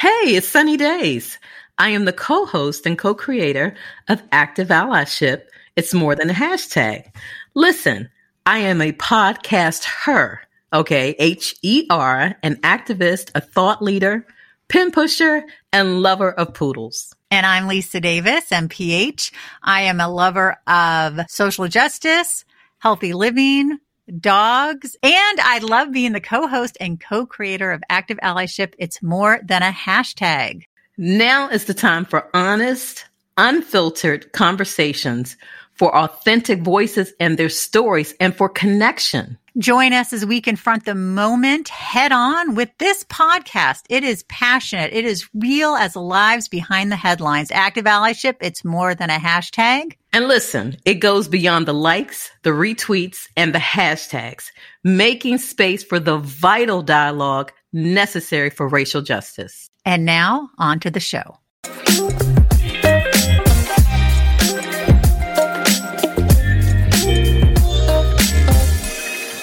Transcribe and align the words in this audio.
Hey, 0.00 0.34
it's 0.34 0.48
Sunny 0.48 0.78
Days. 0.78 1.38
I 1.76 1.90
am 1.90 2.06
the 2.06 2.12
co 2.14 2.46
host 2.46 2.86
and 2.86 2.96
co 2.96 3.14
creator 3.14 3.74
of 4.08 4.22
Active 4.32 4.68
Allyship. 4.68 5.42
It's 5.76 5.92
more 5.92 6.14
than 6.14 6.30
a 6.30 6.32
hashtag. 6.32 7.04
Listen, 7.52 8.08
I 8.46 8.60
am 8.60 8.80
a 8.80 8.92
podcast 8.92 9.84
her, 9.84 10.40
okay? 10.72 11.14
H 11.18 11.54
E 11.60 11.86
R, 11.90 12.34
an 12.42 12.56
activist, 12.62 13.30
a 13.34 13.42
thought 13.42 13.82
leader, 13.82 14.26
pin 14.68 14.90
pusher, 14.90 15.44
and 15.70 16.00
lover 16.00 16.32
of 16.32 16.54
poodles. 16.54 17.14
And 17.30 17.44
I'm 17.44 17.68
Lisa 17.68 18.00
Davis, 18.00 18.48
MPH. 18.48 19.32
I 19.62 19.82
am 19.82 20.00
a 20.00 20.08
lover 20.08 20.56
of 20.66 21.20
social 21.28 21.68
justice, 21.68 22.46
healthy 22.78 23.12
living, 23.12 23.78
dogs, 24.18 24.96
and 25.02 25.40
I 25.40 25.58
love 25.62 25.92
being 25.92 26.12
the 26.12 26.20
co-host 26.20 26.76
and 26.80 27.00
co-creator 27.00 27.70
of 27.70 27.82
Active 27.88 28.18
Allyship. 28.22 28.74
It's 28.78 29.02
more 29.02 29.40
than 29.44 29.62
a 29.62 29.72
hashtag. 29.72 30.64
Now 30.96 31.48
is 31.48 31.64
the 31.64 31.74
time 31.74 32.04
for 32.04 32.28
honest, 32.34 33.06
unfiltered 33.36 34.32
conversations, 34.32 35.36
for 35.74 35.96
authentic 35.96 36.60
voices 36.60 37.12
and 37.18 37.38
their 37.38 37.48
stories, 37.48 38.14
and 38.20 38.36
for 38.36 38.48
connection. 38.48 39.38
Join 39.58 39.92
us 39.92 40.12
as 40.12 40.24
we 40.24 40.40
confront 40.40 40.84
the 40.84 40.94
moment 40.94 41.70
head 41.70 42.12
on 42.12 42.54
with 42.54 42.70
this 42.78 43.02
podcast. 43.04 43.82
It 43.88 44.04
is 44.04 44.22
passionate. 44.24 44.92
It 44.92 45.04
is 45.04 45.28
real 45.34 45.74
as 45.74 45.96
lives 45.96 46.48
behind 46.48 46.92
the 46.92 46.96
headlines. 46.96 47.50
Active 47.50 47.84
allyship. 47.84 48.36
It's 48.40 48.64
more 48.64 48.94
than 48.94 49.10
a 49.10 49.18
hashtag. 49.18 49.94
And 50.12 50.26
listen, 50.26 50.76
it 50.84 50.94
goes 50.94 51.28
beyond 51.28 51.66
the 51.66 51.72
likes, 51.72 52.32
the 52.42 52.50
retweets, 52.50 53.28
and 53.36 53.54
the 53.54 53.60
hashtags, 53.60 54.50
making 54.82 55.38
space 55.38 55.84
for 55.84 56.00
the 56.00 56.18
vital 56.18 56.82
dialogue 56.82 57.52
necessary 57.72 58.50
for 58.50 58.66
racial 58.66 59.02
justice. 59.02 59.70
And 59.84 60.04
now 60.04 60.50
on 60.58 60.80
to 60.80 60.90
the 60.90 60.98
show. 60.98 61.38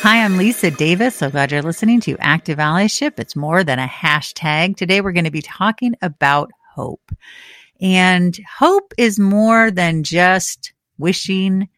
Hi, 0.03 0.21
I'm 0.21 0.35
Lisa 0.35 0.69
Davis. 0.69 1.15
So 1.15 1.29
glad 1.29 1.53
you're 1.53 1.61
listening 1.61 2.01
to 2.01 2.17
Active 2.19 2.57
Allyship. 2.59 3.19
It's 3.19 3.37
more 3.37 3.63
than 3.63 3.79
a 3.79 3.87
hashtag. 3.87 4.75
Today 4.75 4.99
we're 4.99 5.13
going 5.13 5.23
to 5.23 5.31
be 5.31 5.41
talking 5.41 5.95
about 6.01 6.51
hope. 6.75 7.13
And 7.81 8.37
hope 8.57 8.93
is 8.97 9.19
more 9.19 9.71
than 9.71 10.03
just 10.03 10.73
wishing. 10.97 11.69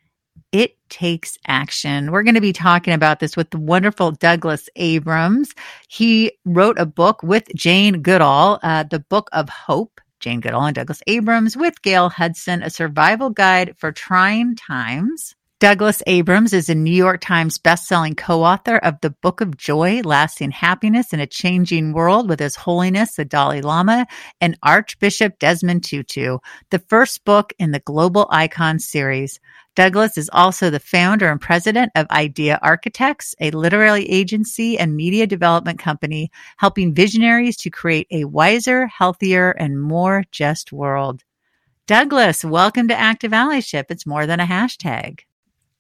It 0.52 0.78
takes 0.90 1.38
action. 1.48 2.12
We're 2.12 2.24
going 2.24 2.36
to 2.36 2.42
be 2.42 2.54
talking 2.54 2.94
about 2.94 3.20
this 3.20 3.38
with 3.38 3.52
the 3.52 3.60
wonderful 3.60 4.12
Douglas 4.12 4.70
Abrams. 4.76 5.54
He 5.88 6.32
wrote 6.46 6.80
a 6.80 6.86
book 6.86 7.22
with 7.22 7.48
Jane 7.56 8.02
Goodall, 8.02 8.60
uh, 8.64 8.84
the 8.84 9.00
Book 9.00 9.30
of 9.32 9.50
Hope. 9.50 10.02
Jane 10.20 10.42
Goodall 10.42 10.66
and 10.66 10.76
Douglas 10.76 11.02
Abrams 11.08 11.56
with 11.56 11.82
Gail 11.82 12.10
Hudson, 12.10 12.62
a 12.62 12.70
survival 12.70 13.30
guide 13.30 13.76
for 13.78 13.94
trying 13.94 14.56
times. 14.56 15.34
Douglas 15.60 16.02
Abrams 16.08 16.54
is 16.54 16.70
a 16.70 16.74
New 16.74 16.90
York 16.90 17.20
Times 17.20 17.58
bestselling 17.58 18.16
co-author 18.16 18.78
of 18.78 18.96
the 19.02 19.10
Book 19.10 19.42
of 19.42 19.58
Joy, 19.58 20.00
Lasting 20.06 20.52
Happiness 20.52 21.12
in 21.12 21.20
a 21.20 21.28
Changing 21.28 21.92
World 21.92 22.30
with 22.30 22.40
His 22.40 22.56
Holiness 22.56 23.16
the 23.16 23.26
Dalai 23.26 23.60
Lama 23.60 24.08
and 24.40 24.58
Archbishop 24.64 25.38
Desmond 25.38 25.84
Tutu, 25.84 26.38
the 26.70 26.80
first 26.80 27.26
book 27.26 27.52
in 27.60 27.72
the 27.72 27.82
Global 27.82 28.26
Icon 28.32 28.80
series. 28.80 29.42
Douglas 29.76 30.18
is 30.18 30.30
also 30.32 30.70
the 30.70 30.80
founder 30.80 31.30
and 31.30 31.42
president 31.42 31.92
of 31.94 32.10
Idea 32.10 32.58
Architects, 32.62 33.36
a 33.42 33.52
literary 33.52 34.06
agency 34.06 34.80
and 34.80 34.96
media 34.96 35.28
development 35.28 35.78
company 35.78 36.32
helping 36.56 36.94
visionaries 36.94 37.58
to 37.58 37.70
create 37.70 38.08
a 38.12 38.24
wiser, 38.24 38.88
healthier, 38.88 39.52
and 39.52 39.82
more 39.82 40.24
just 40.32 40.72
world. 40.72 41.26
Douglas, 41.86 42.46
welcome 42.46 42.88
to 42.88 42.98
Active 42.98 43.34
Allyship. 43.34 43.88
It's 43.90 44.06
more 44.06 44.26
than 44.26 44.40
a 44.40 44.46
hashtag. 44.46 45.24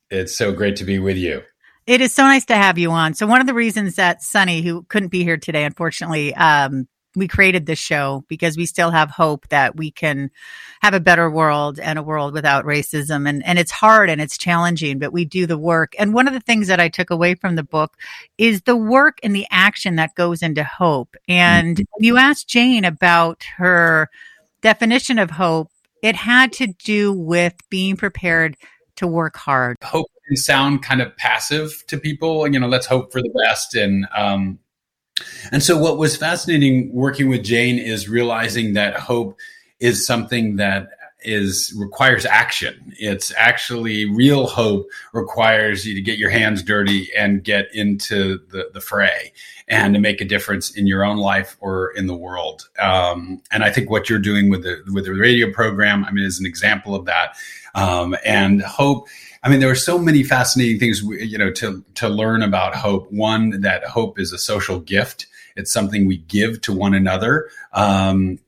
It's 0.09 0.35
so 0.35 0.51
great 0.51 0.77
to 0.77 0.83
be 0.83 0.99
with 0.99 1.17
you. 1.17 1.43
It 1.85 2.01
is 2.01 2.13
so 2.13 2.23
nice 2.23 2.45
to 2.45 2.55
have 2.55 2.77
you 2.77 2.91
on. 2.91 3.13
So 3.13 3.25
one 3.25 3.41
of 3.41 3.47
the 3.47 3.53
reasons 3.53 3.95
that 3.95 4.21
Sunny, 4.21 4.61
who 4.61 4.83
couldn't 4.83 5.09
be 5.09 5.23
here 5.23 5.37
today, 5.37 5.63
unfortunately, 5.63 6.35
um, 6.35 6.87
we 7.15 7.27
created 7.27 7.65
this 7.65 7.79
show 7.79 8.23
because 8.27 8.55
we 8.55 8.65
still 8.65 8.91
have 8.91 9.09
hope 9.09 9.47
that 9.49 9.75
we 9.75 9.89
can 9.89 10.29
have 10.81 10.93
a 10.93 10.99
better 10.99 11.29
world 11.29 11.79
and 11.79 11.97
a 11.97 12.03
world 12.03 12.33
without 12.33 12.65
racism. 12.65 13.27
And, 13.27 13.43
and 13.45 13.57
it's 13.57 13.71
hard 13.71 14.09
and 14.09 14.21
it's 14.21 14.37
challenging, 14.37 14.99
but 14.99 15.11
we 15.11 15.25
do 15.25 15.47
the 15.47 15.57
work. 15.57 15.93
And 15.97 16.13
one 16.13 16.27
of 16.27 16.33
the 16.33 16.39
things 16.39 16.67
that 16.67 16.79
I 16.79 16.89
took 16.89 17.09
away 17.09 17.35
from 17.35 17.55
the 17.55 17.63
book 17.63 17.97
is 18.37 18.61
the 18.61 18.77
work 18.77 19.19
and 19.23 19.35
the 19.35 19.47
action 19.49 19.95
that 19.95 20.15
goes 20.15 20.43
into 20.43 20.63
hope. 20.63 21.15
And 21.27 21.77
mm-hmm. 21.77 22.03
you 22.03 22.17
asked 22.17 22.47
Jane 22.47 22.85
about 22.85 23.43
her 23.57 24.09
definition 24.61 25.17
of 25.17 25.31
hope. 25.31 25.71
It 26.01 26.15
had 26.15 26.53
to 26.53 26.67
do 26.67 27.11
with 27.11 27.55
being 27.69 27.97
prepared 27.97 28.55
to 28.99 29.07
work 29.07 29.35
hard. 29.35 29.75
Hope 29.83 30.07
can 30.29 30.37
sound 30.37 30.83
kind 30.83 31.01
of 31.01 31.15
passive 31.17 31.83
to 31.87 31.97
people. 31.97 32.47
You 32.47 32.59
know, 32.59 32.67
let's 32.67 32.85
hope 32.85 33.11
for 33.11 33.21
the 33.21 33.33
best. 33.43 33.75
And 33.75 34.07
um, 34.15 34.59
and 35.51 35.61
so, 35.61 35.77
what 35.77 35.97
was 35.97 36.15
fascinating 36.15 36.93
working 36.93 37.27
with 37.27 37.43
Jane 37.43 37.77
is 37.77 38.07
realizing 38.07 38.73
that 38.73 38.95
hope 38.95 39.37
is 39.79 40.05
something 40.05 40.57
that 40.57 40.89
is 41.21 41.73
requires 41.77 42.25
action. 42.25 42.93
It's 42.97 43.33
actually 43.35 44.05
real 44.05 44.47
hope 44.47 44.87
requires 45.13 45.85
you 45.85 45.93
to 45.95 46.01
get 46.01 46.17
your 46.17 46.29
hands 46.29 46.63
dirty 46.63 47.13
and 47.15 47.43
get 47.43 47.73
into 47.73 48.39
the, 48.49 48.69
the 48.73 48.81
fray 48.81 49.33
and 49.67 49.93
to 49.93 49.99
make 49.99 50.21
a 50.21 50.25
difference 50.25 50.71
in 50.71 50.87
your 50.87 51.03
own 51.03 51.17
life 51.17 51.57
or 51.59 51.91
in 51.91 52.07
the 52.07 52.15
world. 52.15 52.69
Um, 52.79 53.41
and 53.51 53.63
I 53.63 53.71
think 53.71 53.89
what 53.89 54.09
you're 54.09 54.19
doing 54.19 54.49
with 54.49 54.63
the 54.63 54.81
with 54.93 55.05
the 55.05 55.13
radio 55.13 55.51
program, 55.51 56.05
I 56.05 56.11
mean, 56.11 56.25
is 56.25 56.39
an 56.39 56.45
example 56.45 56.95
of 56.95 57.05
that. 57.05 57.35
Um, 57.75 58.15
and 58.25 58.61
hope. 58.61 59.07
I 59.41 59.49
mean, 59.49 59.61
there 59.61 59.69
are 59.69 59.75
so 59.75 59.97
many 59.97 60.23
fascinating 60.23 60.79
things, 60.79 61.01
you 61.01 61.37
know, 61.37 61.51
to 61.53 61.83
to 61.95 62.09
learn 62.09 62.41
about 62.41 62.75
hope. 62.75 63.11
One, 63.11 63.61
that 63.61 63.83
hope 63.85 64.19
is 64.19 64.33
a 64.33 64.37
social 64.37 64.79
gift. 64.79 65.27
It's 65.55 65.71
something 65.71 66.07
we 66.07 66.17
give 66.17 66.61
to 66.61 66.73
one 66.73 66.93
another. 66.93 67.49
Um, 67.73 68.39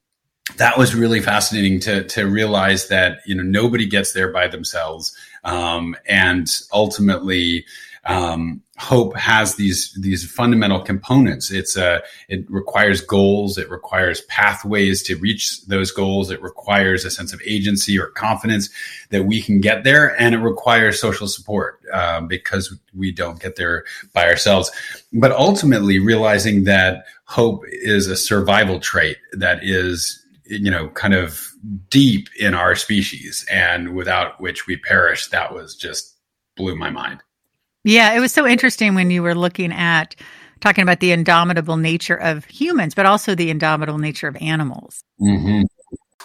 that 0.57 0.77
was 0.77 0.95
really 0.95 1.21
fascinating 1.21 1.79
to 1.81 2.03
to 2.05 2.25
realize 2.25 2.87
that 2.87 3.19
you 3.25 3.35
know 3.35 3.43
nobody 3.43 3.85
gets 3.85 4.13
there 4.13 4.31
by 4.31 4.47
themselves, 4.47 5.15
um, 5.43 5.95
and 6.05 6.49
ultimately 6.73 7.65
um, 8.05 8.63
hope 8.77 9.15
has 9.15 9.55
these 9.55 9.93
these 9.93 10.29
fundamental 10.29 10.81
components. 10.81 11.51
It's 11.51 11.77
a 11.77 12.01
it 12.29 12.49
requires 12.49 12.99
goals. 12.99 13.59
It 13.59 13.69
requires 13.69 14.21
pathways 14.21 15.03
to 15.03 15.15
reach 15.17 15.63
those 15.67 15.91
goals. 15.91 16.31
It 16.31 16.41
requires 16.41 17.05
a 17.05 17.11
sense 17.11 17.31
of 17.31 17.41
agency 17.45 17.99
or 17.99 18.07
confidence 18.07 18.69
that 19.11 19.25
we 19.25 19.41
can 19.41 19.61
get 19.61 19.83
there, 19.83 20.19
and 20.19 20.33
it 20.33 20.39
requires 20.39 20.99
social 20.99 21.27
support 21.27 21.79
uh, 21.93 22.21
because 22.21 22.75
we 22.95 23.11
don't 23.11 23.39
get 23.39 23.55
there 23.55 23.83
by 24.13 24.25
ourselves. 24.27 24.71
But 25.13 25.31
ultimately, 25.31 25.99
realizing 25.99 26.63
that 26.63 27.05
hope 27.25 27.63
is 27.67 28.07
a 28.07 28.15
survival 28.15 28.79
trait 28.79 29.17
that 29.33 29.63
is 29.63 30.20
you 30.51 30.71
know 30.71 30.89
kind 30.89 31.13
of 31.13 31.51
deep 31.89 32.27
in 32.39 32.53
our 32.53 32.75
species, 32.75 33.45
and 33.51 33.95
without 33.95 34.39
which 34.39 34.67
we 34.67 34.77
perish. 34.77 35.27
That 35.27 35.53
was 35.53 35.75
just 35.75 36.17
blew 36.55 36.75
my 36.75 36.89
mind. 36.89 37.21
Yeah, 37.83 38.13
it 38.13 38.19
was 38.19 38.31
so 38.31 38.45
interesting 38.45 38.93
when 38.95 39.09
you 39.09 39.23
were 39.23 39.35
looking 39.35 39.71
at 39.71 40.15
talking 40.59 40.83
about 40.83 40.99
the 40.99 41.11
indomitable 41.11 41.77
nature 41.77 42.15
of 42.15 42.45
humans, 42.45 42.93
but 42.93 43.05
also 43.05 43.33
the 43.33 43.49
indomitable 43.49 43.97
nature 43.97 44.27
of 44.27 44.37
animals. 44.39 45.03
Mm-hmm. 45.19 45.63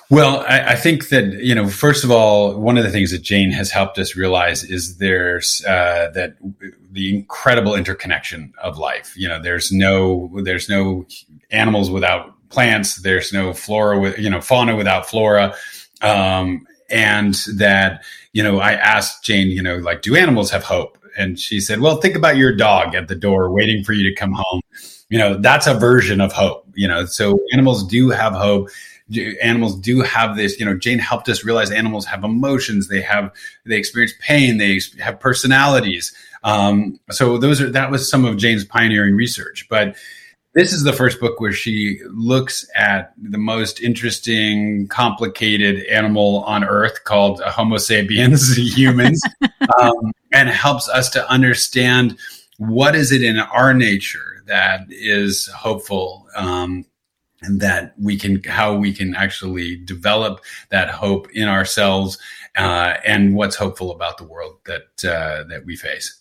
Well, 0.08 0.40
I, 0.48 0.72
I, 0.72 0.76
think 0.76 1.08
that 1.08 1.32
you 1.42 1.54
know, 1.54 1.66
first 1.68 2.04
of 2.04 2.12
all, 2.12 2.60
one 2.60 2.78
of 2.78 2.84
the 2.84 2.90
things 2.90 3.10
that 3.10 3.22
Jane 3.22 3.50
has 3.50 3.72
helped 3.72 3.98
us 3.98 4.14
realize 4.14 4.62
is 4.62 4.98
there's 4.98 5.64
uh, 5.64 6.10
that 6.14 6.36
the 6.92 7.12
incredible 7.12 7.74
interconnection 7.74 8.52
of 8.62 8.78
life. 8.78 9.14
You 9.16 9.28
know, 9.28 9.42
there's 9.42 9.72
no 9.72 10.30
there's 10.44 10.68
no 10.68 11.06
animals 11.50 11.90
without 11.90 12.35
plants. 12.48 12.96
There's 12.96 13.32
no 13.32 13.52
flora 13.52 13.98
with 13.98 14.18
you 14.18 14.30
know 14.30 14.40
fauna 14.40 14.76
without 14.76 15.08
flora. 15.08 15.54
Um, 16.02 16.66
and 16.88 17.34
that 17.56 18.04
you 18.32 18.42
know, 18.42 18.58
I 18.60 18.74
asked 18.74 19.24
Jane, 19.24 19.48
you 19.48 19.62
know, 19.62 19.76
like, 19.76 20.02
do 20.02 20.14
animals 20.14 20.50
have 20.50 20.62
hope? 20.62 20.96
and 21.16 21.40
she 21.40 21.60
said, 21.60 21.80
"Well, 21.80 21.96
think 21.96 22.14
about 22.14 22.36
your 22.36 22.54
dog 22.54 22.94
at 22.94 23.08
the 23.08 23.14
door 23.14 23.50
waiting 23.50 23.82
for 23.82 23.92
you 23.92 24.08
to 24.08 24.14
come 24.14 24.32
home." 24.32 24.60
You 25.08 25.18
know, 25.18 25.36
that's 25.38 25.66
a 25.66 25.74
version 25.74 26.20
of 26.20 26.32
hope. 26.32 26.66
You 26.74 26.86
know, 26.86 27.06
so 27.06 27.40
animals 27.52 27.86
do 27.86 28.10
have 28.10 28.34
hope. 28.34 28.68
Animals 29.42 29.78
do 29.78 30.02
have 30.02 30.36
this. 30.36 30.58
You 30.58 30.66
know, 30.66 30.76
Jane 30.76 30.98
helped 30.98 31.28
us 31.28 31.44
realize 31.44 31.70
animals 31.70 32.06
have 32.06 32.24
emotions. 32.24 32.88
They 32.88 33.00
have 33.00 33.32
they 33.64 33.76
experience 33.76 34.14
pain. 34.20 34.58
They 34.58 34.80
have 35.00 35.18
personalities. 35.18 36.14
Um, 36.44 37.00
so 37.10 37.38
those 37.38 37.60
are 37.60 37.70
that 37.70 37.90
was 37.90 38.08
some 38.08 38.24
of 38.24 38.36
Jane's 38.36 38.64
pioneering 38.64 39.14
research, 39.14 39.66
but 39.68 39.96
this 40.56 40.72
is 40.72 40.84
the 40.84 40.92
first 40.94 41.20
book 41.20 41.38
where 41.38 41.52
she 41.52 42.00
looks 42.08 42.66
at 42.74 43.12
the 43.18 43.36
most 43.36 43.78
interesting, 43.78 44.88
complicated 44.88 45.84
animal 45.84 46.42
on 46.44 46.64
Earth 46.64 47.04
called 47.04 47.42
Homo 47.42 47.76
sapiens, 47.76 48.56
humans, 48.74 49.20
um, 49.78 50.12
and 50.32 50.48
helps 50.48 50.88
us 50.88 51.10
to 51.10 51.30
understand 51.30 52.18
what 52.56 52.96
is 52.96 53.12
it 53.12 53.22
in 53.22 53.38
our 53.38 53.74
nature 53.74 54.42
that 54.46 54.86
is 54.88 55.46
hopeful 55.48 56.26
um, 56.34 56.86
and 57.42 57.60
that 57.60 57.92
we 58.00 58.18
can 58.18 58.42
how 58.44 58.74
we 58.74 58.94
can 58.94 59.14
actually 59.14 59.76
develop 59.76 60.42
that 60.70 60.88
hope 60.88 61.30
in 61.32 61.48
ourselves 61.48 62.16
uh, 62.56 62.94
and 63.04 63.34
what's 63.34 63.56
hopeful 63.56 63.90
about 63.90 64.16
the 64.16 64.24
world 64.24 64.56
that 64.64 65.04
uh, 65.04 65.44
that 65.50 65.66
we 65.66 65.76
face. 65.76 66.18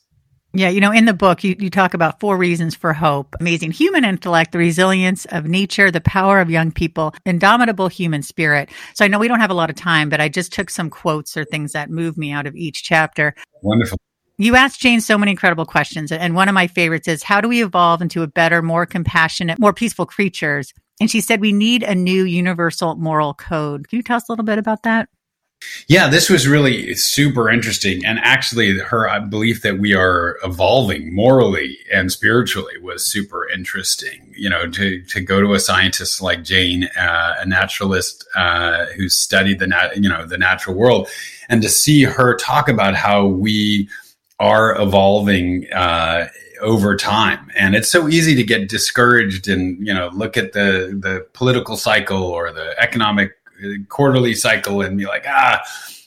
Yeah, 0.56 0.70
you 0.70 0.80
know, 0.80 0.92
in 0.92 1.04
the 1.04 1.14
book, 1.14 1.44
you, 1.44 1.56
you 1.60 1.70
talk 1.70 1.94
about 1.94 2.22
four 2.22 2.38
reasons 2.38 2.76
for 2.76 2.94
hope 2.94 3.36
amazing 3.42 3.72
human 3.72 4.06
intellect, 4.06 4.54
the 4.54 4.58
resilience 4.58 5.26
of 5.26 5.46
nature, 5.46 5.92
the 5.92 6.00
power 6.00 6.40
of 6.40 6.50
young 6.50 6.72
people, 6.72 7.14
indomitable 7.26 7.90
human 7.90 8.22
spirit. 8.22 8.70
So 8.94 9.04
I 9.04 9.10
know 9.10 9.20
we 9.20 9.28
don't 9.28 9.42
have 9.42 9.52
a 9.52 9.56
lot 9.56 9.70
of 9.70 9.76
time, 9.76 10.10
but 10.10 10.22
I 10.22 10.30
just 10.30 10.54
took 10.54 10.70
some 10.70 10.90
quotes 10.90 11.36
or 11.36 11.44
things 11.44 11.74
that 11.74 11.90
move 11.90 12.18
me 12.18 12.32
out 12.32 12.48
of 12.48 12.56
each 12.56 12.84
chapter. 12.84 13.36
Wonderful. 13.64 13.98
You 14.38 14.56
asked 14.56 14.80
Jane 14.80 15.02
so 15.02 15.18
many 15.18 15.32
incredible 15.32 15.66
questions. 15.66 16.12
And 16.12 16.36
one 16.36 16.48
of 16.48 16.56
my 16.56 16.68
favorites 16.68 17.08
is 17.08 17.24
how 17.24 17.42
do 17.42 17.50
we 17.50 17.64
evolve 17.64 18.02
into 18.02 18.22
a 18.22 18.28
better, 18.28 18.62
more 18.62 18.86
compassionate, 18.86 19.60
more 19.60 19.74
peaceful 19.74 20.06
creatures? 20.06 20.74
And 21.02 21.12
she 21.12 21.20
said, 21.20 21.42
we 21.42 21.52
need 21.52 21.84
a 21.84 21.96
new 21.96 22.24
universal 22.24 22.96
moral 22.96 23.34
code. 23.34 23.90
Can 23.90 23.98
you 23.98 24.04
tell 24.04 24.18
us 24.18 24.30
a 24.30 24.32
little 24.32 24.46
bit 24.46 24.58
about 24.58 24.84
that? 24.84 25.10
Yeah, 25.88 26.08
this 26.08 26.30
was 26.30 26.48
really 26.48 26.96
super 26.96 27.50
interesting. 27.50 28.04
And 28.06 28.20
actually, 28.20 28.80
her 28.80 29.20
belief 29.22 29.62
that 29.62 29.78
we 29.78 29.94
are 29.94 30.38
evolving 30.44 31.14
morally 31.14 31.78
and 31.94 32.12
spiritually 32.12 32.78
was 32.82 33.06
super 33.06 33.48
interesting. 33.50 34.34
You 34.36 34.50
know, 34.50 34.70
to, 34.72 35.02
to 35.02 35.22
go 35.22 35.42
to 35.42 35.54
a 35.54 35.60
scientist 35.60 36.22
like 36.22 36.44
Jane, 36.44 36.90
uh, 36.98 37.36
a 37.40 37.46
naturalist 37.46 38.26
uh, 38.36 38.86
who 38.98 39.10
studied 39.10 39.60
the 39.60 39.68
nat- 39.68 39.98
you 39.98 40.10
know 40.10 40.26
the 40.26 40.38
natural 40.38 40.76
world, 40.76 41.08
and 41.50 41.62
to 41.62 41.70
see 41.70 42.04
her 42.04 42.36
talk 42.36 42.68
about 42.68 42.96
how 42.96 43.26
we 43.26 43.88
are 44.40 44.80
evolving 44.82 45.72
uh, 45.72 46.28
over 46.62 46.96
time 46.96 47.50
and 47.56 47.76
it's 47.76 47.90
so 47.90 48.08
easy 48.08 48.36
to 48.36 48.44
get 48.44 48.70
discouraged 48.70 49.48
and 49.48 49.86
you 49.86 49.94
know 49.94 50.10
look 50.14 50.38
at 50.38 50.54
the 50.54 50.98
the 51.02 51.26
political 51.34 51.76
cycle 51.76 52.24
or 52.24 52.52
the 52.52 52.76
economic 52.82 53.32
quarterly 53.90 54.34
cycle 54.34 54.82
and 54.82 54.98
be 54.98 55.06
like, 55.06 55.26
ah, 55.28 55.62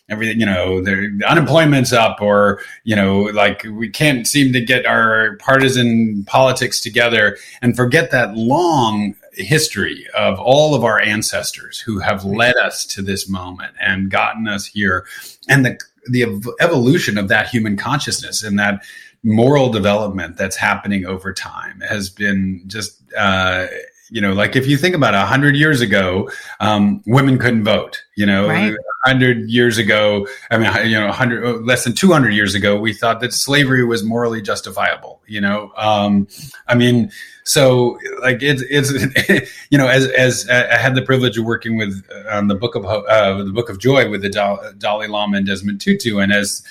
everything, 0.09 0.41
you 0.41 0.47
know, 0.47 0.83
the 0.83 1.23
unemployment's 1.29 1.93
up 1.93 2.21
or, 2.21 2.61
you 2.85 2.97
know, 2.97 3.21
like 3.21 3.65
we 3.71 3.89
can't 3.89 4.27
seem 4.27 4.53
to 4.53 4.61
get 4.61 4.87
our 4.87 5.37
partisan 5.37 6.25
politics 6.25 6.81
together 6.81 7.37
and 7.61 7.77
forget 7.77 8.11
that 8.11 8.35
long 8.37 9.15
history 9.35 10.07
of 10.17 10.41
all 10.41 10.75
of 10.75 10.83
our 10.83 11.01
ancestors 11.01 11.79
who 11.79 11.99
have 11.99 12.25
led 12.25 12.57
us 12.57 12.85
to 12.87 13.03
this 13.03 13.29
moment 13.29 13.75
and 13.81 14.11
gotten 14.11 14.49
us 14.49 14.67
here 14.67 15.07
and 15.49 15.65
the 15.65 15.79
the 16.11 16.25
evolution 16.61 17.19
of 17.19 17.29
that 17.29 17.49
human 17.49 17.77
consciousness 17.77 18.43
and 18.43 18.59
that 18.59 18.83
moral 19.23 19.71
development 19.71 20.37
that's 20.37 20.57
happening 20.57 21.05
over 21.05 21.33
time 21.33 21.81
has 21.81 22.09
been 22.09 22.63
just 22.67 23.03
uh, 23.17 23.67
you 24.11 24.21
know, 24.21 24.33
like 24.33 24.57
if 24.57 24.67
you 24.67 24.77
think 24.77 24.95
about 24.95 25.15
a 25.15 25.27
hundred 25.27 25.57
years 25.57 25.81
ago, 25.81 26.31
um, 26.61 27.03
women 27.07 27.39
couldn't 27.39 27.65
vote. 27.65 28.03
You 28.17 28.27
know, 28.27 28.49
right. 28.49 28.75
hundred 29.05 29.49
years 29.51 29.79
ago, 29.79 30.27
I 30.51 30.59
mean, 30.59 30.91
you 30.91 30.99
know, 30.99 31.13
hundred 31.13 31.45
uh, 31.45 31.59
less 31.59 31.85
than 31.85 31.95
two 31.95 32.13
hundred 32.13 32.31
years 32.31 32.55
ago, 32.55 32.79
we 32.79 32.93
thought 32.93 33.21
that 33.21 33.33
slavery 33.33 33.85
was 33.85 34.03
morally 34.03 34.41
justifiable. 34.41 35.23
You 35.27 35.41
know, 35.41 35.73
um, 35.77 36.27
I 36.67 36.75
mean, 36.75 37.11
so 37.45 37.99
like 38.23 38.39
it's 38.43 38.63
it's 38.69 39.61
you 39.71 39.79
know, 39.79 39.89
as 39.89 40.07
as 40.07 40.49
I 40.49 40.77
had 40.77 40.95
the 40.95 41.03
privilege 41.03 41.37
of 41.37 41.45
working 41.45 41.77
with 41.77 42.05
on 42.31 42.39
um, 42.39 42.49
the 42.49 42.55
book 42.55 42.75
of 42.75 42.85
uh, 42.85 43.43
the 43.43 43.53
book 43.53 43.69
of 43.69 43.79
joy 43.79 44.09
with 44.09 44.23
the 44.23 44.31
Dalai 44.79 45.07
Lama 45.07 45.37
and 45.37 45.47
Desmond 45.47 45.81
Tutu, 45.81 46.19
and 46.19 46.33
as 46.33 46.63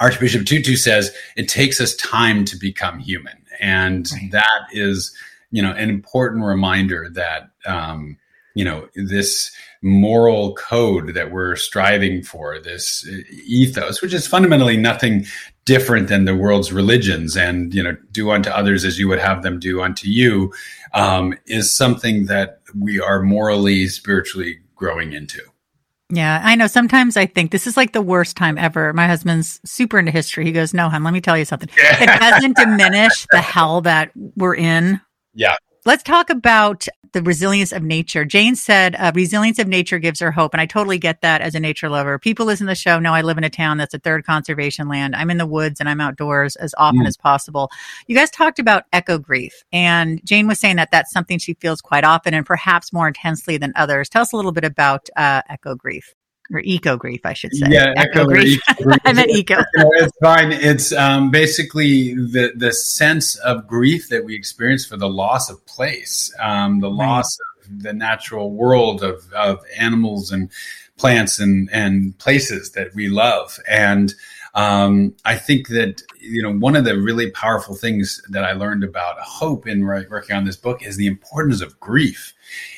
Archbishop 0.00 0.46
Tutu 0.46 0.76
says, 0.76 1.14
it 1.36 1.48
takes 1.48 1.80
us 1.80 1.94
time 1.96 2.44
to 2.46 2.56
become 2.56 2.98
human, 2.98 3.36
and 3.60 4.10
right. 4.12 4.32
that 4.32 4.66
is 4.72 5.14
you 5.52 5.62
know 5.62 5.70
an 5.70 5.88
important 5.88 6.44
reminder 6.44 7.08
that 7.12 7.50
um, 7.66 8.16
you 8.54 8.64
know 8.64 8.88
this 8.94 9.52
moral 9.82 10.54
code 10.54 11.14
that 11.14 11.30
we're 11.30 11.54
striving 11.54 12.22
for 12.22 12.58
this 12.58 13.08
ethos 13.44 14.02
which 14.02 14.14
is 14.14 14.26
fundamentally 14.26 14.76
nothing 14.76 15.24
different 15.64 16.08
than 16.08 16.24
the 16.24 16.34
world's 16.34 16.72
religions 16.72 17.36
and 17.36 17.72
you 17.74 17.82
know 17.82 17.96
do 18.10 18.30
unto 18.30 18.50
others 18.50 18.84
as 18.84 18.98
you 18.98 19.08
would 19.08 19.18
have 19.18 19.42
them 19.42 19.60
do 19.60 19.80
unto 19.80 20.08
you 20.08 20.52
um, 20.94 21.34
is 21.46 21.74
something 21.74 22.26
that 22.26 22.60
we 22.78 23.00
are 23.00 23.22
morally 23.22 23.86
spiritually 23.86 24.58
growing 24.74 25.12
into 25.12 25.40
yeah, 26.14 26.42
I 26.44 26.56
know. 26.56 26.66
Sometimes 26.66 27.16
I 27.16 27.24
think 27.24 27.52
this 27.52 27.66
is 27.66 27.78
like 27.78 27.94
the 27.94 28.02
worst 28.02 28.36
time 28.36 28.58
ever. 28.58 28.92
My 28.92 29.06
husband's 29.06 29.62
super 29.64 29.98
into 29.98 30.12
history. 30.12 30.44
He 30.44 30.52
goes, 30.52 30.74
No, 30.74 30.90
hon, 30.90 31.02
let 31.04 31.14
me 31.14 31.22
tell 31.22 31.38
you 31.38 31.46
something. 31.46 31.70
It 31.74 32.20
doesn't 32.20 32.54
diminish 32.54 33.26
the 33.30 33.40
hell 33.40 33.80
that 33.80 34.10
we're 34.36 34.54
in 34.54 35.00
yeah. 35.34 35.56
Let's 35.84 36.04
talk 36.04 36.30
about 36.30 36.86
the 37.12 37.22
resilience 37.22 37.72
of 37.72 37.82
nature. 37.82 38.24
Jane 38.24 38.54
said, 38.54 38.94
uh, 38.94 39.10
resilience 39.14 39.58
of 39.58 39.66
nature 39.66 39.98
gives 39.98 40.20
her 40.20 40.30
hope. 40.30 40.54
And 40.54 40.60
I 40.60 40.66
totally 40.66 40.98
get 40.98 41.22
that 41.22 41.40
as 41.40 41.54
a 41.54 41.60
nature 41.60 41.88
lover. 41.88 42.18
People 42.20 42.46
listen 42.46 42.66
to 42.66 42.70
the 42.70 42.76
show 42.76 43.00
know 43.00 43.12
I 43.12 43.22
live 43.22 43.36
in 43.36 43.44
a 43.44 43.50
town 43.50 43.78
that's 43.78 43.92
a 43.92 43.98
third 43.98 44.24
conservation 44.24 44.88
land. 44.88 45.16
I'm 45.16 45.28
in 45.28 45.38
the 45.38 45.46
woods 45.46 45.80
and 45.80 45.88
I'm 45.88 46.00
outdoors 46.00 46.54
as 46.56 46.72
often 46.78 47.02
mm. 47.02 47.08
as 47.08 47.16
possible. 47.16 47.70
You 48.06 48.16
guys 48.16 48.30
talked 48.30 48.60
about 48.60 48.84
echo 48.92 49.18
grief. 49.18 49.64
And 49.72 50.24
Jane 50.24 50.46
was 50.46 50.60
saying 50.60 50.76
that 50.76 50.90
that's 50.92 51.12
something 51.12 51.38
she 51.38 51.54
feels 51.54 51.80
quite 51.80 52.04
often 52.04 52.32
and 52.32 52.46
perhaps 52.46 52.92
more 52.92 53.08
intensely 53.08 53.56
than 53.56 53.72
others. 53.74 54.08
Tell 54.08 54.22
us 54.22 54.32
a 54.32 54.36
little 54.36 54.52
bit 54.52 54.64
about 54.64 55.08
uh, 55.16 55.42
eco 55.50 55.74
grief 55.74 56.14
or 56.50 56.60
eco 56.60 56.96
grief, 56.96 57.20
I 57.24 57.32
should 57.32 57.54
say. 57.54 57.66
Yeah, 57.68 57.92
eco 57.96 58.26
grief. 58.26 58.60
I 59.04 59.12
meant 59.12 59.30
eco. 59.30 59.62
it's 59.74 60.16
fine. 60.22 60.52
It's 60.52 60.92
um, 60.92 61.30
basically 61.30 62.14
the 62.14 62.52
the 62.56 62.72
sense 62.72 63.36
of 63.36 63.66
grief 63.66 64.08
that 64.08 64.24
we 64.24 64.34
experience 64.34 64.84
for 64.84 64.96
the 64.96 65.08
loss 65.08 65.50
of 65.50 65.64
place, 65.66 66.34
um, 66.40 66.80
the 66.80 66.90
right. 66.90 67.06
loss 67.06 67.38
of 67.60 67.82
the 67.82 67.92
natural 67.92 68.52
world 68.52 69.02
of 69.02 69.32
of 69.32 69.60
animals 69.78 70.32
and 70.32 70.50
plants 70.96 71.38
and 71.38 71.68
and 71.72 72.16
places 72.18 72.72
that 72.72 72.94
we 72.94 73.08
love 73.08 73.58
and. 73.68 74.14
Um, 74.54 75.14
I 75.24 75.36
think 75.36 75.68
that 75.68 76.02
you 76.20 76.42
know 76.42 76.52
one 76.52 76.76
of 76.76 76.84
the 76.84 76.98
really 76.98 77.30
powerful 77.30 77.74
things 77.74 78.20
that 78.28 78.44
I 78.44 78.52
learned 78.52 78.84
about 78.84 79.18
hope 79.18 79.66
in 79.66 79.82
working 79.82 80.36
on 80.36 80.44
this 80.44 80.58
book 80.58 80.82
is 80.82 80.98
the 80.98 81.06
importance 81.06 81.62
of 81.62 81.80
grief, 81.80 82.34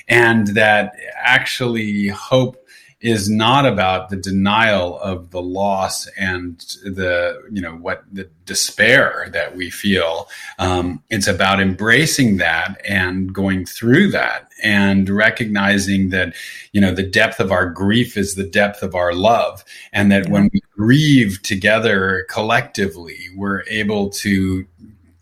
and 0.06 0.46
that 0.54 0.94
actually 1.16 2.06
hope 2.06 2.63
is 3.04 3.28
not 3.28 3.66
about 3.66 4.08
the 4.08 4.16
denial 4.16 4.98
of 5.00 5.30
the 5.30 5.42
loss 5.42 6.06
and 6.16 6.58
the 6.84 7.38
you 7.52 7.60
know 7.60 7.74
what 7.74 8.02
the 8.10 8.26
despair 8.46 9.28
that 9.34 9.54
we 9.54 9.68
feel. 9.68 10.26
Um, 10.58 11.02
it's 11.10 11.26
about 11.26 11.60
embracing 11.60 12.38
that 12.38 12.80
and 12.88 13.30
going 13.30 13.66
through 13.66 14.10
that 14.12 14.50
and 14.62 15.10
recognizing 15.10 16.08
that 16.10 16.34
you 16.72 16.80
know 16.80 16.94
the 16.94 17.02
depth 17.02 17.40
of 17.40 17.52
our 17.52 17.68
grief 17.68 18.16
is 18.16 18.36
the 18.36 18.48
depth 18.48 18.82
of 18.82 18.94
our 18.94 19.12
love 19.12 19.62
and 19.92 20.10
that 20.10 20.30
when 20.30 20.48
we 20.54 20.62
grieve 20.74 21.42
together 21.42 22.26
collectively 22.30 23.18
we're 23.36 23.64
able 23.68 24.08
to 24.08 24.64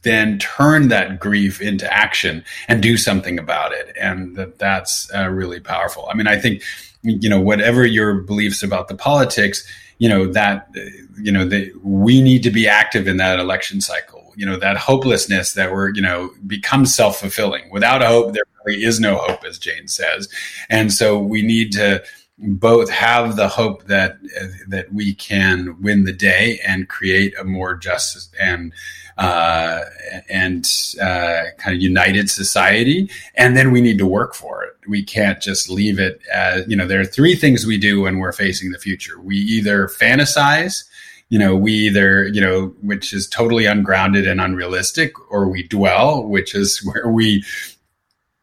then 0.02 0.38
turn 0.38 0.86
that 0.88 1.18
grief 1.18 1.60
into 1.60 1.92
action 1.92 2.44
and 2.68 2.82
do 2.82 2.96
something 2.96 3.38
about 3.38 3.72
it. 3.72 3.96
And 4.00 4.36
that 4.36 4.58
that's 4.58 5.12
uh, 5.14 5.28
really 5.28 5.60
powerful. 5.60 6.08
I 6.08 6.14
mean 6.14 6.28
i 6.28 6.38
think 6.38 6.62
you 7.02 7.28
know 7.28 7.40
whatever 7.40 7.84
your 7.84 8.14
beliefs 8.14 8.62
about 8.62 8.88
the 8.88 8.94
politics 8.94 9.66
you 9.98 10.08
know 10.08 10.26
that 10.26 10.68
you 11.20 11.32
know 11.32 11.44
that 11.44 11.72
we 11.82 12.20
need 12.20 12.42
to 12.42 12.50
be 12.50 12.68
active 12.68 13.06
in 13.08 13.16
that 13.16 13.38
election 13.38 13.80
cycle 13.80 14.22
you 14.36 14.46
know 14.46 14.56
that 14.56 14.76
hopelessness 14.76 15.54
that 15.54 15.72
we're 15.72 15.90
you 15.90 16.02
know 16.02 16.30
becomes 16.46 16.94
self-fulfilling. 16.94 17.70
Without 17.70 18.02
hope 18.02 18.32
there 18.32 18.42
really 18.64 18.84
is 18.84 19.00
no 19.00 19.16
hope 19.16 19.44
as 19.44 19.58
jane 19.58 19.88
says. 19.88 20.28
And 20.70 20.92
so 20.92 21.18
we 21.18 21.42
need 21.42 21.72
to 21.72 22.02
both 22.42 22.90
have 22.90 23.36
the 23.36 23.48
hope 23.48 23.84
that 23.84 24.18
that 24.68 24.92
we 24.92 25.14
can 25.14 25.80
win 25.80 26.04
the 26.04 26.12
day 26.12 26.60
and 26.66 26.88
create 26.88 27.38
a 27.38 27.44
more 27.44 27.76
just 27.76 28.34
and 28.38 28.72
uh, 29.18 29.84
and 30.28 30.66
uh, 31.00 31.42
kind 31.58 31.76
of 31.76 31.82
united 31.82 32.28
society, 32.30 33.10
and 33.36 33.56
then 33.56 33.70
we 33.70 33.80
need 33.80 33.98
to 33.98 34.06
work 34.06 34.34
for 34.34 34.64
it. 34.64 34.76
We 34.88 35.04
can't 35.04 35.40
just 35.40 35.70
leave 35.70 36.00
it 36.00 36.20
as 36.32 36.66
you 36.66 36.76
know. 36.76 36.86
There 36.86 37.00
are 37.00 37.06
three 37.06 37.36
things 37.36 37.64
we 37.64 37.78
do 37.78 38.02
when 38.02 38.18
we're 38.18 38.32
facing 38.32 38.72
the 38.72 38.78
future. 38.78 39.20
We 39.20 39.36
either 39.36 39.86
fantasize, 39.86 40.84
you 41.28 41.38
know, 41.38 41.54
we 41.54 41.72
either 41.72 42.26
you 42.26 42.40
know, 42.40 42.74
which 42.80 43.12
is 43.12 43.28
totally 43.28 43.66
ungrounded 43.66 44.26
and 44.26 44.40
unrealistic, 44.40 45.12
or 45.30 45.48
we 45.48 45.62
dwell, 45.62 46.24
which 46.24 46.54
is 46.54 46.84
where 46.92 47.08
we 47.08 47.44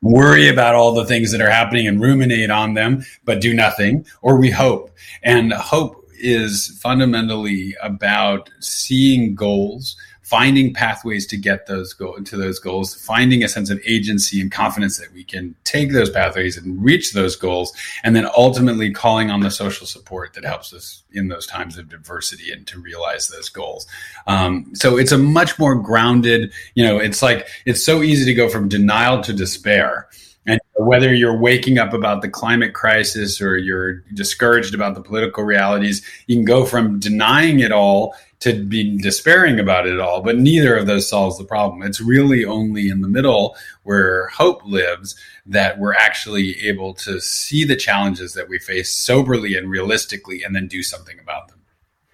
worry 0.02 0.48
about 0.48 0.76
all 0.76 0.94
the 0.94 1.06
things 1.06 1.32
that 1.32 1.42
are 1.42 1.50
happening 1.50 1.88
and 1.88 2.02
ruminate 2.02 2.50
on 2.50 2.74
them, 2.74 3.04
but 3.26 3.42
do 3.42 3.54
nothing, 3.54 4.06
or 4.22 4.38
we 4.38 4.50
hope. 4.50 4.92
And 5.24 5.52
hope 5.54 6.08
is 6.20 6.78
fundamentally 6.82 7.76
about 7.82 8.50
seeing 8.60 9.36
goals 9.36 9.96
finding 10.30 10.72
pathways 10.72 11.26
to 11.26 11.36
get 11.36 11.66
those 11.66 11.92
go 11.94 12.16
to 12.20 12.38
those 12.38 12.60
goals, 12.60 12.94
finding 12.94 13.44
a 13.44 13.48
sense 13.48 13.72
of 13.72 13.80
agency 13.84 14.40
and 14.40 14.52
confidence 14.52 15.00
that 15.00 15.12
we 15.12 15.24
can 15.24 15.56
take 15.64 15.92
those 15.92 16.10
pathways 16.12 16.56
and 16.56 16.84
reach 16.84 17.14
those 17.14 17.36
goals, 17.36 17.74
and 18.04 18.16
then 18.16 18.28
ultimately 18.38 18.92
calling 18.92 19.32
on 19.32 19.40
the 19.40 19.50
social 19.50 19.88
support 19.88 20.34
that 20.36 20.46
helps 20.46 20.72
us 20.72 21.02
in 21.14 21.30
those 21.30 21.48
times 21.48 21.80
of 21.80 21.90
diversity 21.90 22.52
and 22.52 22.68
to 22.68 22.80
realize 22.80 23.28
those 23.28 23.50
goals. 23.50 23.88
Um, 24.28 24.72
so 24.76 24.98
it's 24.98 25.12
a 25.12 25.18
much 25.18 25.58
more 25.58 25.74
grounded, 25.74 26.54
you 26.76 26.86
know, 26.86 27.00
it's 27.00 27.24
like 27.24 27.48
it's 27.66 27.84
so 27.84 28.04
easy 28.04 28.26
to 28.26 28.36
go 28.36 28.48
from 28.50 28.70
denial 28.70 29.22
to 29.24 29.34
despair. 29.34 30.10
And 30.46 30.60
whether 30.76 31.14
you're 31.14 31.38
waking 31.38 31.80
up 31.80 31.94
about 31.94 32.22
the 32.22 32.30
climate 32.30 32.74
crisis 32.74 33.42
or 33.42 33.58
you're 33.58 34.02
discouraged 34.14 34.74
about 34.74 34.96
the 34.96 35.02
political 35.02 35.44
realities, 35.44 36.02
you 36.28 36.36
can 36.36 36.46
go 36.46 36.66
from 36.66 37.00
denying 37.00 37.60
it 37.60 37.72
all 37.72 38.16
to 38.40 38.64
be 38.64 38.98
despairing 38.98 39.60
about 39.60 39.86
it 39.86 40.00
all. 40.00 40.22
But 40.22 40.38
neither 40.38 40.76
of 40.76 40.88
those 40.88 41.10
solves 41.10 41.38
the 41.38 41.44
problem. 41.44 41.82
It's 41.84 42.00
really 42.00 42.46
only 42.46 42.90
in 42.90 43.02
the 43.02 43.08
middle 43.08 43.56
where 43.84 44.28
hope 44.28 44.66
lives 44.66 45.16
that 45.46 45.78
we're 45.78 45.94
actually 45.94 46.60
able 46.68 46.94
to 46.96 47.20
see 47.20 47.66
the 47.66 47.76
challenges 47.76 48.34
that 48.34 48.50
we 48.50 48.60
face 48.60 48.96
soberly 48.96 49.56
and 49.56 49.70
realistically 49.70 50.44
and 50.44 50.56
then 50.56 50.68
do 50.68 50.84
something 50.84 51.20
about 51.20 51.50
them. 51.50 51.60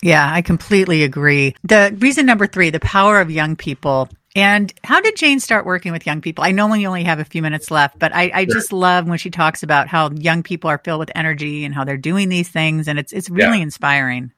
Yeah, 0.01 0.29
I 0.31 0.41
completely 0.41 1.03
agree. 1.03 1.55
The 1.63 1.95
reason 1.99 2.25
number 2.25 2.47
three, 2.47 2.69
the 2.69 2.79
power 2.79 3.19
of 3.21 3.31
young 3.31 3.55
people. 3.55 4.09
And 4.35 4.73
how 4.83 4.99
did 4.99 5.15
Jane 5.15 5.39
start 5.39 5.65
working 5.65 5.93
with 5.93 6.05
young 6.05 6.21
people? 6.21 6.43
I 6.43 6.51
know 6.51 6.67
we 6.67 6.85
only 6.85 7.05
have 7.05 7.19
a 7.19 7.25
few 7.25 7.41
minutes 7.41 7.71
left, 7.71 7.97
but 7.97 8.13
I, 8.13 8.29
I 8.33 8.45
sure. 8.45 8.53
just 8.53 8.73
love 8.73 9.07
when 9.07 9.17
she 9.17 9.29
talks 9.29 9.63
about 9.63 9.87
how 9.87 10.11
young 10.11 10.43
people 10.43 10.69
are 10.69 10.81
filled 10.83 10.99
with 10.99 11.11
energy 11.15 11.63
and 11.63 11.73
how 11.73 11.85
they're 11.85 11.95
doing 11.97 12.27
these 12.27 12.49
things, 12.49 12.89
and 12.89 12.99
it's 12.99 13.13
it's 13.13 13.29
really 13.29 13.57
yeah. 13.57 13.63
inspiring 13.63 14.31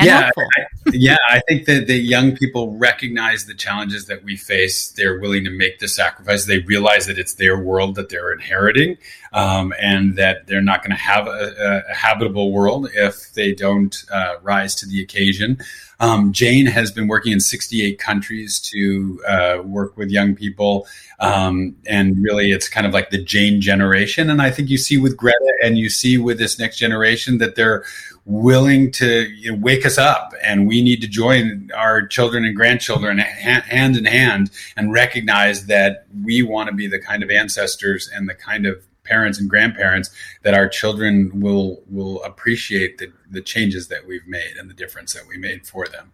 yeah, 0.00 0.30
I, 0.36 0.64
yeah, 0.92 1.16
I 1.28 1.40
think 1.48 1.66
that 1.66 1.86
the 1.86 1.96
young 1.96 2.36
people 2.36 2.76
recognize 2.76 3.46
the 3.46 3.54
challenges 3.54 4.06
that 4.06 4.24
we 4.24 4.36
face. 4.36 4.90
They're 4.92 5.18
willing 5.18 5.44
to 5.44 5.50
make 5.50 5.78
the 5.78 5.88
sacrifice. 5.88 6.46
They 6.46 6.58
realize 6.60 7.06
that 7.06 7.18
it's 7.18 7.34
their 7.34 7.58
world 7.58 7.96
that 7.96 8.08
they're 8.08 8.32
inheriting, 8.32 8.98
um, 9.32 9.72
and 9.80 10.16
that 10.16 10.46
they're 10.46 10.62
not 10.62 10.82
going 10.82 10.90
to 10.90 11.02
have 11.02 11.26
a, 11.26 11.84
a, 11.90 11.94
habitable 11.94 12.52
world 12.52 12.88
if 12.94 13.32
they 13.34 13.52
don't 13.52 14.04
uh, 14.12 14.36
rise 14.42 14.74
to 14.76 14.86
the 14.86 15.02
occasion. 15.02 15.58
Um, 16.00 16.32
Jane 16.32 16.64
has 16.66 16.90
been 16.90 17.08
working 17.08 17.32
in 17.32 17.40
68 17.40 17.98
countries 17.98 18.58
to 18.60 19.22
uh, 19.28 19.58
work 19.62 19.96
with 19.98 20.10
young 20.10 20.34
people. 20.34 20.86
Um, 21.20 21.76
and 21.86 22.16
really, 22.22 22.50
it's 22.52 22.68
kind 22.68 22.86
of 22.86 22.94
like 22.94 23.10
the 23.10 23.22
Jane 23.22 23.60
generation. 23.60 24.30
And 24.30 24.40
I 24.40 24.50
think 24.50 24.70
you 24.70 24.78
see 24.78 24.96
with 24.96 25.16
Greta 25.16 25.52
and 25.62 25.76
you 25.76 25.90
see 25.90 26.16
with 26.16 26.38
this 26.38 26.58
next 26.58 26.78
generation 26.78 27.38
that 27.38 27.54
they're 27.54 27.84
willing 28.24 28.90
to 28.92 29.28
you 29.30 29.52
know, 29.52 29.58
wake 29.58 29.84
us 29.84 29.98
up. 29.98 30.32
And 30.42 30.66
we 30.66 30.82
need 30.82 31.00
to 31.00 31.08
join 31.08 31.70
our 31.74 32.06
children 32.06 32.44
and 32.44 32.54
grandchildren 32.54 33.18
hand 33.18 33.96
in 33.96 34.04
hand 34.04 34.50
and 34.76 34.92
recognize 34.92 35.66
that 35.66 36.06
we 36.22 36.42
want 36.42 36.68
to 36.68 36.74
be 36.74 36.86
the 36.86 37.00
kind 37.00 37.22
of 37.22 37.30
ancestors 37.30 38.08
and 38.14 38.28
the 38.28 38.34
kind 38.34 38.66
of 38.66 38.84
parents 39.04 39.40
and 39.40 39.48
grandparents 39.48 40.10
that 40.42 40.54
our 40.54 40.68
children 40.68 41.40
will 41.40 41.82
will 41.88 42.22
appreciate 42.22 42.98
the, 42.98 43.12
the 43.30 43.40
changes 43.40 43.88
that 43.88 44.06
we've 44.06 44.26
made 44.26 44.56
and 44.58 44.70
the 44.70 44.74
difference 44.74 45.14
that 45.14 45.26
we 45.26 45.36
made 45.36 45.66
for 45.66 45.88
them 45.88 46.12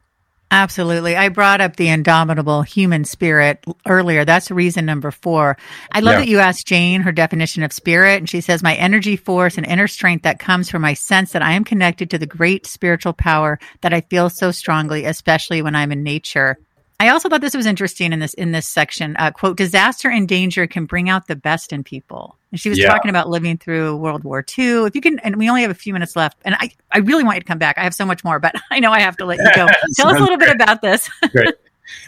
Absolutely. 0.50 1.16
I 1.16 1.28
brought 1.28 1.60
up 1.60 1.74
the 1.76 1.88
indomitable 1.88 2.62
human 2.62 3.04
spirit 3.04 3.64
earlier. 3.86 4.24
That's 4.24 4.50
reason 4.50 4.86
number 4.86 5.10
four. 5.10 5.56
I 5.90 6.00
love 6.00 6.14
yeah. 6.14 6.18
that 6.20 6.28
you 6.28 6.38
asked 6.38 6.66
Jane 6.68 7.00
her 7.00 7.10
definition 7.10 7.64
of 7.64 7.72
spirit. 7.72 8.18
And 8.18 8.28
she 8.28 8.40
says, 8.40 8.62
my 8.62 8.76
energy 8.76 9.16
force 9.16 9.56
and 9.56 9.66
inner 9.66 9.88
strength 9.88 10.22
that 10.22 10.38
comes 10.38 10.70
from 10.70 10.82
my 10.82 10.94
sense 10.94 11.32
that 11.32 11.42
I 11.42 11.52
am 11.52 11.64
connected 11.64 12.10
to 12.10 12.18
the 12.18 12.26
great 12.26 12.64
spiritual 12.64 13.12
power 13.12 13.58
that 13.80 13.92
I 13.92 14.02
feel 14.02 14.30
so 14.30 14.52
strongly, 14.52 15.04
especially 15.04 15.62
when 15.62 15.74
I'm 15.74 15.90
in 15.90 16.04
nature. 16.04 16.58
I 16.98 17.08
also 17.10 17.28
thought 17.28 17.40
this 17.40 17.56
was 17.56 17.66
interesting 17.66 18.12
in 18.12 18.20
this 18.20 18.32
in 18.34 18.52
this 18.52 18.66
section. 18.66 19.16
Uh, 19.18 19.30
quote: 19.30 19.58
"Disaster 19.58 20.08
and 20.08 20.26
danger 20.26 20.66
can 20.66 20.86
bring 20.86 21.10
out 21.10 21.26
the 21.26 21.36
best 21.36 21.72
in 21.72 21.84
people." 21.84 22.36
And 22.56 22.60
she 22.62 22.70
was 22.70 22.78
yeah. 22.78 22.88
talking 22.88 23.10
about 23.10 23.28
living 23.28 23.58
through 23.58 23.98
World 23.98 24.24
War 24.24 24.42
II. 24.58 24.86
If 24.86 24.94
you 24.94 25.02
can, 25.02 25.18
and 25.18 25.36
we 25.36 25.50
only 25.50 25.60
have 25.60 25.70
a 25.70 25.74
few 25.74 25.92
minutes 25.92 26.16
left, 26.16 26.38
and 26.42 26.54
I, 26.54 26.70
I 26.90 27.00
really 27.00 27.22
want 27.22 27.36
you 27.36 27.40
to 27.40 27.46
come 27.46 27.58
back. 27.58 27.76
I 27.76 27.82
have 27.82 27.92
so 27.92 28.06
much 28.06 28.24
more, 28.24 28.38
but 28.38 28.54
I 28.70 28.80
know 28.80 28.92
I 28.92 29.00
have 29.00 29.18
to 29.18 29.26
let 29.26 29.36
you 29.36 29.50
go. 29.54 29.66
Tell 29.96 30.08
us 30.08 30.16
a 30.18 30.22
little 30.22 30.38
bit 30.38 30.48
about 30.48 30.80
this. 30.80 31.10
Great. 31.32 31.54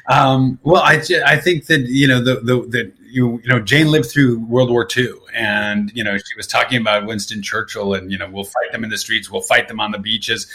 Um, 0.09 0.59
well, 0.63 0.81
I, 0.83 1.03
I 1.27 1.37
think 1.37 1.67
that 1.67 1.83
you 1.83 2.09
know 2.09 2.23
the 2.23 2.37
the, 2.37 2.67
the 2.67 2.93
you, 3.03 3.43
you 3.43 3.49
know 3.49 3.61
Jane 3.61 3.91
lived 3.91 4.11
through 4.11 4.39
World 4.39 4.71
War 4.71 4.89
II, 4.97 5.11
and 5.35 5.93
you 5.95 6.03
know 6.03 6.17
she 6.17 6.35
was 6.35 6.47
talking 6.47 6.81
about 6.81 7.05
Winston 7.05 7.43
Churchill, 7.43 7.93
and 7.93 8.11
you 8.11 8.17
know 8.17 8.31
we'll 8.31 8.45
fight 8.45 8.73
them 8.73 8.85
in 8.85 8.89
the 8.89 8.97
streets, 8.97 9.31
we'll 9.31 9.43
fight 9.43 9.69
them 9.69 9.81
on 9.81 9.93
the 9.93 9.99
beaches 9.99 10.47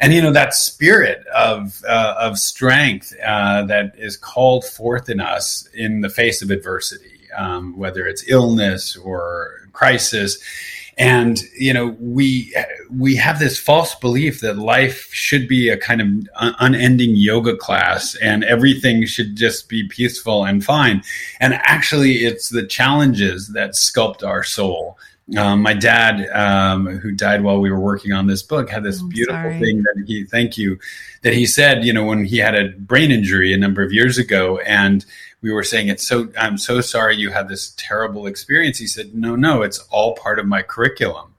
and 0.00 0.12
you 0.12 0.22
know 0.22 0.32
that 0.32 0.54
spirit 0.54 1.26
of 1.28 1.82
uh, 1.88 2.14
of 2.18 2.38
strength 2.38 3.12
uh, 3.24 3.64
that 3.64 3.94
is 3.98 4.16
called 4.16 4.64
forth 4.64 5.08
in 5.08 5.20
us 5.20 5.68
in 5.74 6.00
the 6.00 6.08
face 6.08 6.42
of 6.42 6.50
adversity, 6.50 7.17
um, 7.36 7.76
whether 7.76 8.06
it's 8.06 8.28
illness 8.28 8.96
or 8.96 9.68
crisis. 9.72 10.38
And 10.96 11.38
you 11.56 11.72
know 11.72 11.96
we 12.00 12.52
we 12.90 13.14
have 13.14 13.38
this 13.38 13.56
false 13.56 13.94
belief 13.94 14.40
that 14.40 14.58
life 14.58 15.08
should 15.12 15.46
be 15.46 15.68
a 15.68 15.76
kind 15.76 16.00
of 16.00 16.54
unending 16.58 17.14
yoga 17.14 17.56
class 17.56 18.16
and 18.16 18.42
everything 18.42 19.06
should 19.06 19.36
just 19.36 19.68
be 19.68 19.86
peaceful 19.86 20.44
and 20.44 20.64
fine. 20.64 21.04
And 21.38 21.54
actually, 21.54 22.24
it's 22.24 22.48
the 22.48 22.66
challenges 22.66 23.52
that 23.52 23.74
sculpt 23.74 24.26
our 24.26 24.42
soul 24.42 24.98
um, 25.36 25.60
my 25.60 25.74
dad, 25.74 26.26
um, 26.30 26.86
who 26.86 27.12
died 27.12 27.42
while 27.42 27.60
we 27.60 27.70
were 27.70 27.80
working 27.80 28.12
on 28.12 28.26
this 28.26 28.42
book, 28.42 28.70
had 28.70 28.82
this 28.82 29.02
oh, 29.02 29.08
beautiful 29.08 29.42
sorry. 29.42 29.60
thing 29.60 29.82
that 29.82 30.04
he, 30.06 30.24
thank 30.24 30.56
you, 30.56 30.78
that 31.22 31.34
he 31.34 31.44
said, 31.44 31.84
you 31.84 31.92
know, 31.92 32.04
when 32.04 32.24
he 32.24 32.38
had 32.38 32.54
a 32.54 32.70
brain 32.70 33.10
injury 33.10 33.52
a 33.52 33.58
number 33.58 33.82
of 33.82 33.92
years 33.92 34.16
ago, 34.16 34.58
and 34.60 35.04
we 35.40 35.52
were 35.52 35.62
saying, 35.62 35.88
it's 35.88 36.06
so, 36.06 36.28
I'm 36.36 36.58
so 36.58 36.80
sorry 36.80 37.16
you 37.16 37.30
had 37.30 37.48
this 37.48 37.74
terrible 37.76 38.26
experience. 38.26 38.78
He 38.78 38.86
said, 38.86 39.14
no, 39.14 39.36
no, 39.36 39.62
it's 39.62 39.78
all 39.90 40.14
part 40.14 40.38
of 40.38 40.46
my 40.46 40.62
curriculum. 40.62 41.34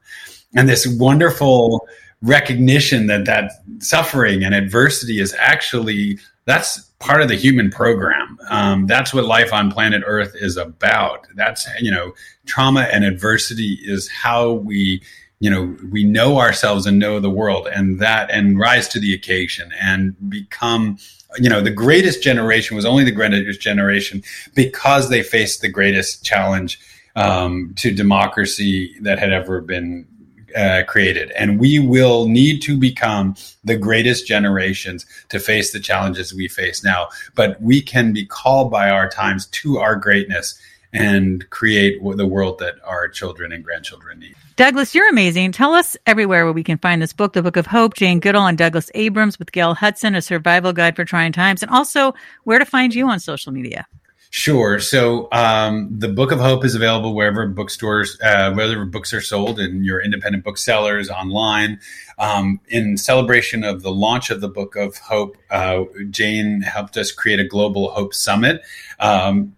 And 0.55 0.67
this 0.67 0.87
wonderful 0.87 1.87
recognition 2.21 3.07
that 3.07 3.25
that 3.25 3.51
suffering 3.79 4.43
and 4.43 4.53
adversity 4.53 5.19
is 5.19 5.33
actually 5.37 6.19
that's 6.45 6.79
part 6.99 7.21
of 7.21 7.27
the 7.27 7.35
human 7.35 7.69
program. 7.69 8.37
Um, 8.49 8.87
that's 8.87 9.13
what 9.13 9.25
life 9.25 9.53
on 9.53 9.71
planet 9.71 10.01
Earth 10.05 10.33
is 10.35 10.57
about. 10.57 11.27
That's 11.35 11.67
you 11.79 11.91
know, 11.91 12.13
trauma 12.45 12.81
and 12.91 13.03
adversity 13.03 13.79
is 13.83 14.09
how 14.09 14.53
we 14.53 15.01
you 15.39 15.50
know 15.50 15.75
we 15.91 16.03
know 16.03 16.39
ourselves 16.39 16.86
and 16.86 17.00
know 17.00 17.19
the 17.19 17.29
world, 17.29 17.67
and 17.67 18.00
that 18.00 18.29
and 18.31 18.60
rise 18.60 18.88
to 18.89 19.00
the 19.00 19.13
occasion 19.13 19.72
and 19.79 20.15
become. 20.29 20.98
You 21.38 21.48
know, 21.48 21.62
the 21.62 21.69
greatest 21.69 22.24
generation 22.24 22.75
was 22.75 22.86
only 22.86 23.03
the 23.03 23.12
greatest 23.12 23.62
generation 23.62 24.24
because 24.55 25.10
they 25.10 25.22
faced 25.22 25.62
the 25.62 25.69
greatest 25.69 26.25
challenge 26.25 26.79
um, 27.15 27.74
to 27.77 27.93
democracy 27.93 28.98
that 29.01 29.19
had 29.19 29.31
ever 29.31 29.62
been 29.62 30.08
uh, 30.55 30.84
created. 30.88 31.31
And 31.31 31.60
we 31.60 31.79
will 31.79 32.27
need 32.27 32.62
to 32.63 32.77
become 32.77 33.36
the 33.63 33.77
greatest 33.77 34.27
generations 34.27 35.05
to 35.29 35.39
face 35.39 35.72
the 35.72 35.79
challenges 35.79 36.34
we 36.34 36.48
face 36.48 36.84
now. 36.84 37.10
But 37.36 37.62
we 37.62 37.81
can 37.81 38.13
be 38.13 38.25
called 38.25 38.72
by 38.72 38.89
our 38.89 39.10
times 39.10 39.46
to 39.48 39.77
our 39.77 39.96
greatness 39.96 40.60
and 40.93 41.50
create 41.50 42.01
the 42.01 42.25
world 42.25 42.60
that 42.60 42.75
our 42.84 43.08
children 43.08 43.51
and 43.51 43.63
grandchildren 43.63 44.19
need. 44.19 44.36
Douglas, 44.55 44.93
you're 44.93 45.10
amazing. 45.10 45.51
Tell 45.51 45.74
us 45.74 45.96
everywhere 46.05 46.43
where 46.43 46.53
we 46.53 46.63
can 46.63 46.77
find 46.77 47.01
this 47.01 47.13
book, 47.13 47.34
The 47.34 47.43
Book 47.43 47.58
of 47.58 47.67
Hope, 47.67 47.93
Jane 47.93 48.19
Goodall 48.19 48.48
and 48.48 48.58
Douglas 48.58 48.91
Abrams 48.93 49.39
with 49.39 49.51
Gail 49.51 49.74
Hudson, 49.74 50.15
A 50.15 50.22
Survival 50.22 50.74
Guide 50.74 50.96
for 50.96 51.05
Trying 51.05 51.31
Times, 51.31 51.63
and 51.63 51.72
also 51.72 52.13
where 52.43 52.60
to 52.60 52.65
find 52.65 52.93
you 52.93 53.08
on 53.08 53.19
social 53.19 53.53
media. 53.53 53.88
Sure. 54.31 54.79
So 54.79 55.27
um, 55.31 55.89
the 55.91 56.08
Book 56.08 56.31
of 56.31 56.39
Hope 56.39 56.63
is 56.63 56.75
available 56.75 57.15
wherever 57.15 57.48
bookstores, 57.48 58.19
uh, 58.22 58.53
wherever 58.53 58.86
books 58.86 59.12
are 59.12 59.22
sold, 59.22 59.60
and 59.60 59.84
your 59.84 60.00
independent 60.01 60.43
booksellers 60.43 61.10
online. 61.10 61.79
Um, 62.19 62.60
in 62.67 62.98
celebration 62.98 63.63
of 63.63 63.81
the 63.81 63.91
launch 63.91 64.29
of 64.29 64.39
the 64.39 64.50
Book 64.50 64.75
of 64.75 64.98
Hope, 64.98 65.36
uh, 65.50 65.86
Jane 66.12 66.62
helped 66.62 66.96
us 66.96 67.12
create 67.12 67.39
a 67.39 67.43
global 67.43 67.89
Hope 67.89 68.13
Summit, 68.13 68.62
um, 69.00 69.55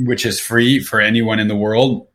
which 0.00 0.26
is 0.26 0.40
free 0.40 0.80
for 0.80 1.00
anyone 1.00 1.38
in 1.38 1.48
the 1.48 1.56
world. 1.56 2.06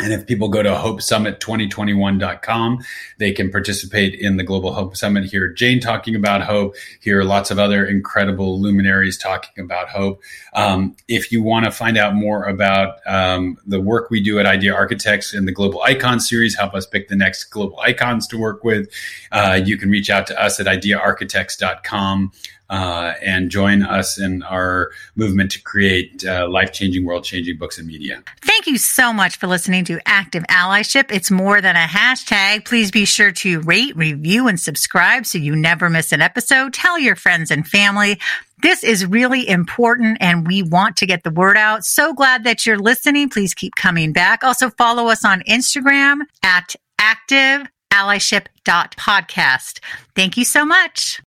And 0.00 0.12
if 0.12 0.28
people 0.28 0.48
go 0.48 0.62
to 0.62 0.70
hopesummit2021.com, 0.70 2.78
they 3.18 3.32
can 3.32 3.50
participate 3.50 4.14
in 4.14 4.36
the 4.36 4.44
Global 4.44 4.72
Hope 4.72 4.96
Summit, 4.96 5.24
hear 5.24 5.48
Jane 5.48 5.80
talking 5.80 6.14
about 6.14 6.42
hope, 6.42 6.76
hear 7.00 7.24
lots 7.24 7.50
of 7.50 7.58
other 7.58 7.84
incredible 7.84 8.60
luminaries 8.60 9.18
talking 9.18 9.64
about 9.64 9.88
hope. 9.88 10.22
Um, 10.54 10.94
if 11.08 11.32
you 11.32 11.42
want 11.42 11.64
to 11.64 11.72
find 11.72 11.98
out 11.98 12.14
more 12.14 12.44
about 12.44 12.98
um, 13.06 13.58
the 13.66 13.80
work 13.80 14.08
we 14.08 14.22
do 14.22 14.38
at 14.38 14.46
Idea 14.46 14.72
Architects 14.72 15.34
in 15.34 15.46
the 15.46 15.52
Global 15.52 15.82
Icon 15.82 16.20
series, 16.20 16.54
help 16.54 16.74
us 16.74 16.86
pick 16.86 17.08
the 17.08 17.16
next 17.16 17.46
global 17.46 17.80
icons 17.80 18.28
to 18.28 18.38
work 18.38 18.62
with, 18.62 18.88
uh, 19.32 19.60
you 19.64 19.76
can 19.76 19.90
reach 19.90 20.10
out 20.10 20.28
to 20.28 20.40
us 20.40 20.60
at 20.60 20.66
ideaarchitects.com 20.66 22.30
uh, 22.70 23.14
and 23.22 23.50
join 23.50 23.82
us 23.82 24.18
in 24.18 24.42
our 24.42 24.90
movement 25.16 25.50
to 25.52 25.62
create 25.62 26.24
uh, 26.24 26.48
life 26.48 26.72
changing, 26.72 27.04
world 27.04 27.24
changing 27.24 27.56
books 27.56 27.78
and 27.78 27.86
media. 27.86 28.22
Thank 28.42 28.66
you 28.66 28.78
so 28.78 29.12
much 29.12 29.36
for 29.36 29.46
listening 29.46 29.84
to 29.86 30.00
Active 30.06 30.44
Allyship. 30.44 31.10
It's 31.10 31.30
more 31.30 31.60
than 31.60 31.76
a 31.76 31.86
hashtag. 31.86 32.64
Please 32.64 32.90
be 32.90 33.04
sure 33.04 33.32
to 33.32 33.60
rate, 33.60 33.96
review, 33.96 34.48
and 34.48 34.60
subscribe 34.60 35.24
so 35.26 35.38
you 35.38 35.56
never 35.56 35.88
miss 35.88 36.12
an 36.12 36.20
episode. 36.20 36.74
Tell 36.74 36.98
your 36.98 37.16
friends 37.16 37.50
and 37.50 37.66
family. 37.66 38.18
This 38.60 38.82
is 38.82 39.06
really 39.06 39.48
important 39.48 40.18
and 40.20 40.46
we 40.46 40.62
want 40.62 40.96
to 40.98 41.06
get 41.06 41.22
the 41.22 41.30
word 41.30 41.56
out. 41.56 41.84
So 41.84 42.12
glad 42.12 42.44
that 42.44 42.66
you're 42.66 42.78
listening. 42.78 43.30
Please 43.30 43.54
keep 43.54 43.76
coming 43.76 44.12
back. 44.12 44.42
Also 44.42 44.68
follow 44.70 45.06
us 45.08 45.24
on 45.24 45.42
Instagram 45.42 46.22
at 46.42 46.74
active 46.98 47.68
allyship.podcast. 47.92 49.78
Thank 50.14 50.36
you 50.36 50.44
so 50.44 50.66
much. 50.66 51.16